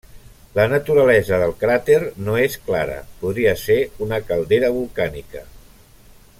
La 0.59 0.63
naturalesa 0.69 1.37
del 1.43 1.53
cràter 1.63 1.97
no 2.29 2.39
és 2.45 2.57
clara: 2.69 2.97
podria 3.21 3.55
ser 3.67 3.79
una 4.07 4.21
caldera 4.31 4.73
volcànica. 4.79 5.49